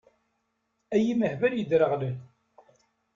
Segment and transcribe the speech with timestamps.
[0.93, 2.17] Ay imehbal yedreɣlen!